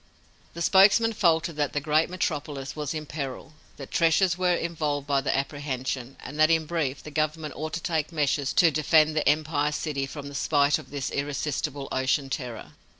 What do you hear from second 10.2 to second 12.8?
the spite of this irresistible ocean terror.